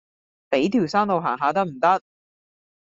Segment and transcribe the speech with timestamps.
[0.49, 2.01] 比條生路行下得唔得